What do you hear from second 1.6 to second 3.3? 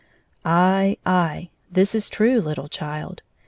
this is true, httle child.